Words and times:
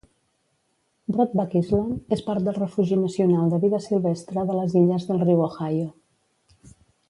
Broadback 1.17 1.53
Island 1.59 2.15
és 2.17 2.23
part 2.31 2.47
del 2.47 2.57
refugi 2.57 2.99
nacional 3.03 3.53
de 3.53 3.61
vida 3.69 3.83
silvestre 3.91 4.47
de 4.49 4.57
les 4.63 4.77
illes 4.83 5.07
del 5.11 5.23
riu 5.29 5.45
Ohio. 5.51 5.89